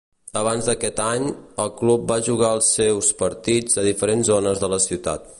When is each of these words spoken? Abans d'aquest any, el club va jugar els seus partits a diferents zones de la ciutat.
Abans 0.39 0.69
d'aquest 0.69 1.01
any, 1.07 1.25
el 1.65 1.69
club 1.81 2.07
va 2.11 2.17
jugar 2.29 2.49
els 2.59 2.69
seus 2.79 3.11
partits 3.21 3.81
a 3.83 3.87
diferents 3.89 4.33
zones 4.35 4.63
de 4.65 4.71
la 4.75 4.81
ciutat. 4.87 5.29